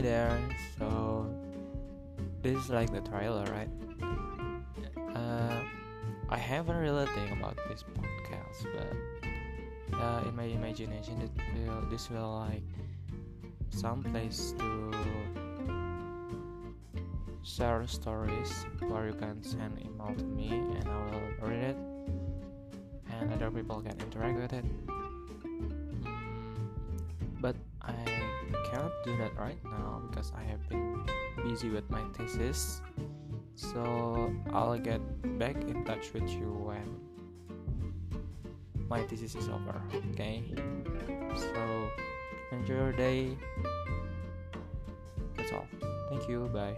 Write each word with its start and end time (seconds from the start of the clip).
There. 0.00 0.40
So 0.78 1.28
this 2.42 2.56
is 2.56 2.70
like 2.70 2.90
the 2.90 3.02
trailer, 3.02 3.44
right? 3.52 3.68
Uh, 5.14 5.60
I 6.30 6.38
haven't 6.38 6.76
really 6.76 7.04
think 7.06 7.32
about 7.32 7.58
this 7.68 7.84
podcast, 7.84 8.64
but 8.72 9.98
uh, 10.00 10.22
in 10.26 10.34
my 10.34 10.44
imagination, 10.44 11.20
it 11.20 11.30
will 11.54 11.82
this 11.90 12.08
will 12.08 12.38
like 12.38 12.62
some 13.68 14.02
place 14.02 14.54
to 14.58 14.90
share 17.42 17.86
stories 17.86 18.64
where 18.88 19.06
you 19.06 19.14
can 19.14 19.42
send 19.42 19.78
email 19.84 20.14
to 20.16 20.24
me 20.24 20.48
and 20.48 20.88
I 20.88 20.96
will 21.10 21.48
read 21.48 21.64
it 21.64 21.76
and 23.12 23.32
other 23.34 23.50
people 23.50 23.82
can 23.82 24.00
interact 24.00 24.38
with 24.38 24.52
it. 24.54 24.64
Cannot 28.70 28.92
do 29.04 29.16
that 29.18 29.36
right 29.36 29.58
now 29.64 30.02
because 30.08 30.32
I 30.36 30.42
have 30.44 30.66
been 30.68 31.04
busy 31.42 31.68
with 31.68 31.88
my 31.90 32.02
thesis. 32.16 32.80
So 33.54 34.32
I'll 34.52 34.78
get 34.78 35.00
back 35.38 35.56
in 35.56 35.84
touch 35.84 36.12
with 36.14 36.28
you 36.30 36.52
when 36.52 36.86
my 38.88 39.02
thesis 39.02 39.34
is 39.34 39.48
over. 39.48 39.82
Okay. 40.12 40.44
So 41.36 41.90
enjoy 42.52 42.74
your 42.74 42.92
day. 42.92 43.36
That's 45.36 45.52
all. 45.52 45.66
Thank 46.08 46.28
you. 46.28 46.48
Bye. 46.52 46.76